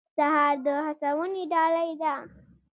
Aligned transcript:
سهار 0.17 0.55
د 0.65 0.67
هڅونې 0.85 1.43
ډالۍ 1.51 1.91
ده. 2.01 2.13